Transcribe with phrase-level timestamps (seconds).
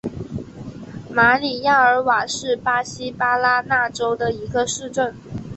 [1.11, 5.13] 马里亚尔瓦是巴西巴拉那州的一个市镇。